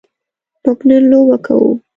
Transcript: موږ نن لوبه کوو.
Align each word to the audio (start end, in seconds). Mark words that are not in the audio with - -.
موږ 0.63 0.79
نن 0.87 1.03
لوبه 1.09 1.37
کوو. 1.45 1.69